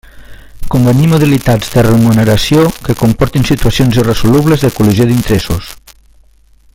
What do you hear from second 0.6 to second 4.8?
Convenir modalitats de remuneració que comportin situacions irresolubles de